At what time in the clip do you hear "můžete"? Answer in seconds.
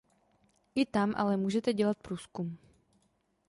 1.37-1.73